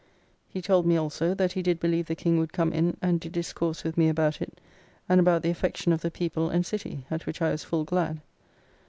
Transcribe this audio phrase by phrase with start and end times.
[0.49, 3.33] He told me also, that he did believe the King would come in, and did
[3.33, 4.59] discourse with me about it,
[5.07, 8.19] and about the affection of the people and City, at which I was full glad.